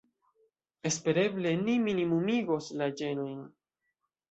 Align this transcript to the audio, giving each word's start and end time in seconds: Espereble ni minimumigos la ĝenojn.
Espereble 0.89 1.51
ni 1.67 1.77
minimumigos 1.85 2.73
la 2.83 2.91
ĝenojn. 3.03 3.39